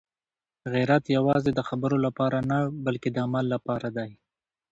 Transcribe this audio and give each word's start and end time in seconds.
غیرت 0.73 1.03
یوازې 1.17 1.51
د 1.53 1.59
خبرو 1.69 1.97
لپاره 2.05 2.37
نه، 2.49 2.57
بلکې 2.85 3.09
د 3.11 3.17
عمل 3.25 3.45
لپاره 3.53 3.87
دی. 3.97 4.09